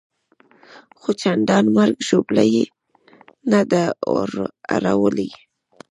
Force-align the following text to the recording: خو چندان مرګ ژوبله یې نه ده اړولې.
خو 0.99 1.09
چندان 1.21 1.65
مرګ 1.75 1.97
ژوبله 2.07 2.45
یې 2.55 2.65
نه 3.51 3.61
ده 3.71 3.83
اړولې. 4.75 5.29